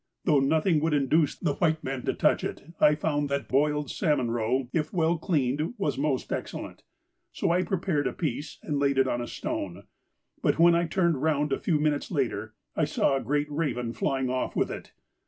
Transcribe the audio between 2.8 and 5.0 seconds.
had found that boiled salmon roe, if